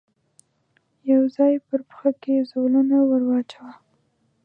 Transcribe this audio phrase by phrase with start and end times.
[1.11, 3.73] يو ځای پر پښه کې زولنه ور واچاوه.